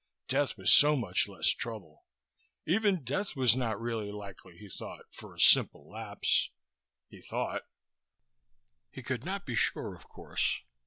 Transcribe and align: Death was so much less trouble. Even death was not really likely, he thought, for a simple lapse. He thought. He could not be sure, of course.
Death 0.27 0.57
was 0.57 0.73
so 0.73 0.95
much 0.95 1.27
less 1.27 1.49
trouble. 1.49 2.05
Even 2.65 3.03
death 3.03 3.35
was 3.35 3.55
not 3.55 3.79
really 3.79 4.11
likely, 4.11 4.57
he 4.57 4.67
thought, 4.67 5.05
for 5.11 5.35
a 5.35 5.39
simple 5.39 5.87
lapse. 5.87 6.49
He 7.07 7.21
thought. 7.21 7.67
He 8.89 9.03
could 9.03 9.23
not 9.23 9.45
be 9.45 9.53
sure, 9.53 9.93
of 9.93 10.09
course. 10.09 10.63